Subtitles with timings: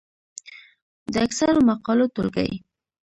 [1.13, 2.51] د اکثرو مقالو ټولګې،